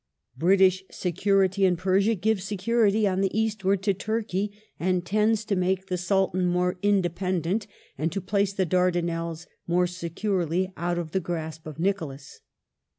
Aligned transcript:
British 0.35 0.83
security 0.89 1.63
in 1.63 1.77
Persia 1.77 2.15
gives 2.15 2.43
security 2.43 3.07
on 3.07 3.21
the 3.21 3.39
eastward 3.39 3.83
to 3.83 3.93
Turkey 3.93 4.51
and 4.79 5.05
tends 5.05 5.45
to 5.45 5.55
make 5.55 5.89
the 5.89 5.95
Sultan 5.97 6.47
more 6.47 6.79
independent 6.81 7.67
and 7.99 8.11
to 8.11 8.19
place 8.19 8.51
the 8.51 8.65
Dai'danelles 8.65 9.45
more 9.67 9.85
securely 9.85 10.73
out 10.75 10.97
of 10.97 11.11
the 11.11 11.19
grasp 11.19 11.67
of 11.67 11.77
Nicholas." 11.77 12.39